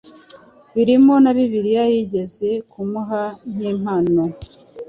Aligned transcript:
birimo 0.75 1.13
na 1.23 1.31
Bibiliya 1.35 1.83
yigeze 1.93 2.49
kumuha 2.71 3.21
nk'impano. 3.51 4.23